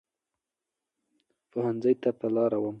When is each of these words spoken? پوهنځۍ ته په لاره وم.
پوهنځۍ 1.51 1.93
ته 2.01 2.09
په 2.19 2.27
لاره 2.35 2.57
وم. 2.59 2.69